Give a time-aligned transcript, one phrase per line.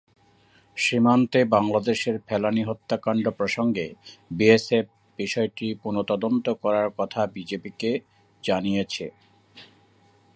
[0.77, 3.85] সীমান্তে বাংলাদেশের ফেলানী হত্যাকাণ্ড প্রসঙ্গে
[4.31, 4.85] বিএসএফ
[5.19, 7.91] বিষয়টি পুনঃ তদন্ত করার কথা বিজিবিকে
[8.43, 9.05] জানিয়েছে।